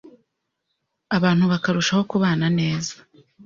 abantu 1.17 1.43
bakarushaho 1.51 2.03
kubana 2.11 2.47
neza 2.59 2.93